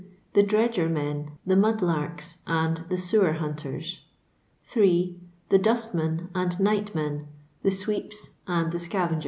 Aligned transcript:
The 0.33 0.41
dredgeODen, 0.41 1.29
the 1.45 1.55
mud 1.55 1.79
larkj, 1.81 2.37
and 2.47 2.77
the 2.89 2.95
lewer 3.13 3.33
hontert. 3.35 3.99
8. 4.75 5.19
The 5.49 5.59
duatmen 5.59 6.27
and 6.33 6.53
nightmen, 6.59 7.25
the 7.61 7.69
sweepa 7.69 8.29
and 8.47 8.71
the 8.71 8.79
icaTengNi. 8.79 9.19